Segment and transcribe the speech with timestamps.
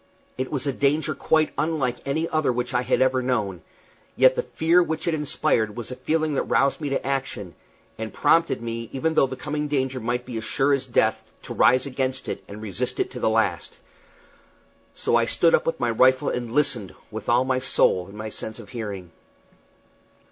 [0.35, 3.61] It was a danger quite unlike any other which I had ever known;
[4.15, 7.53] yet the fear which it inspired was a feeling that roused me to action,
[7.99, 11.53] and prompted me, even though the coming danger might be as sure as death, to
[11.53, 13.77] rise against it and resist to the last.
[14.95, 18.29] So I stood up with my rifle and listened, with all my soul in my
[18.29, 19.11] sense of hearing.